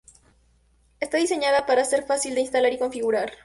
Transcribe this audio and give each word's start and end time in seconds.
Está 0.99 1.17
diseñada 1.19 1.67
para 1.67 1.85
ser 1.85 2.01
fácil 2.07 2.33
de 2.33 2.41
instalar 2.41 2.73
y 2.73 2.79
configurar. 2.79 3.33